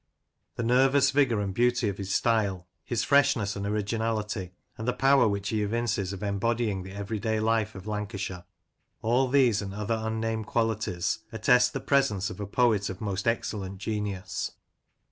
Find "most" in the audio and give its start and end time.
12.99-13.27